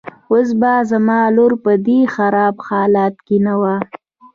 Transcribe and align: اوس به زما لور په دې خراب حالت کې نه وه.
اوس 0.31 0.49
به 0.59 0.73
زما 0.89 1.19
لور 1.35 1.51
په 1.63 1.71
دې 1.85 1.99
خراب 2.13 2.55
حالت 2.69 3.15
کې 3.25 3.37
نه 3.45 3.53
وه. 3.61 3.75